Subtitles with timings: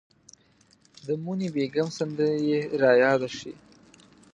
[1.05, 3.53] د موني بیګم سندره یې ریاده شي.